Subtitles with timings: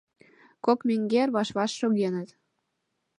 [0.65, 2.29] Кок менгер ваш-ваш шогеныт.